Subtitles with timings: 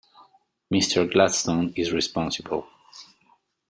[0.73, 2.65] Mr Gladstone is responsible.